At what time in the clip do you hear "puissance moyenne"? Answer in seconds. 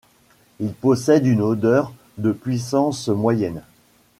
2.31-3.61